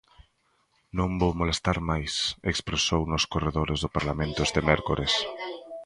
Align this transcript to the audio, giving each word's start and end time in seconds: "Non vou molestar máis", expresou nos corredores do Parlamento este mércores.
"Non 0.97 1.09
vou 1.21 1.31
molestar 1.41 1.77
máis", 1.89 2.13
expresou 2.51 3.01
nos 3.11 3.23
corredores 3.33 3.79
do 3.81 3.93
Parlamento 3.97 4.39
este 4.47 4.61
mércores. 4.69 5.13